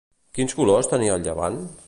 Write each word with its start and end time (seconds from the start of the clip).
Quins 0.37 0.55
colors 0.61 0.91
tenia 0.95 1.19
el 1.19 1.29
llevant? 1.29 1.63